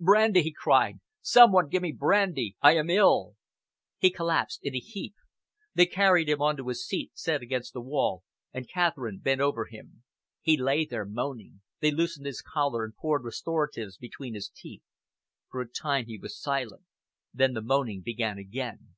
"Brandy!" 0.00 0.42
he 0.42 0.52
cried. 0.52 0.98
"Some 1.20 1.52
one 1.52 1.68
give 1.68 1.80
me 1.80 1.92
brandy! 1.92 2.56
I 2.60 2.74
am 2.74 2.90
ill!" 2.90 3.36
He 3.96 4.10
collapsed 4.10 4.58
in 4.64 4.74
a 4.74 4.80
heap. 4.80 5.14
They 5.72 5.86
carried 5.86 6.28
him 6.28 6.42
on 6.42 6.56
to 6.56 6.68
a 6.70 6.74
seat 6.74 7.12
set 7.16 7.42
against 7.42 7.74
the 7.74 7.80
wall, 7.80 8.24
and 8.52 8.68
Catherine 8.68 9.20
bent 9.22 9.40
over 9.40 9.66
him. 9.66 10.02
He 10.42 10.56
lay 10.56 10.84
there, 10.84 11.04
moaning. 11.06 11.60
They 11.78 11.92
loosened 11.92 12.26
his 12.26 12.42
collar 12.42 12.84
and 12.84 12.96
poured 12.96 13.22
restoratives 13.22 13.96
between 13.96 14.34
his 14.34 14.48
teeth. 14.48 14.82
For 15.48 15.60
a 15.60 15.68
time 15.70 16.06
he 16.06 16.18
was 16.18 16.36
silent. 16.40 16.82
Then 17.32 17.52
the 17.52 17.62
moaning 17.62 18.00
began 18.02 18.36
again. 18.36 18.96